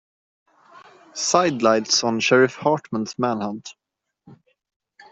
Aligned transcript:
Sidelights 1.13 2.03
on 2.03 2.21
Sheriff 2.21 2.55
Hartman's 2.55 3.19
manhunt. 3.19 3.75